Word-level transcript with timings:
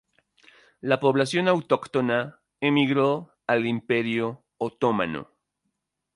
La 0.79 0.99
población 0.99 1.47
autóctona 1.47 2.41
emigró 2.59 3.35
al 3.45 3.67
Imperio 3.67 4.43
otomano. 4.57 5.29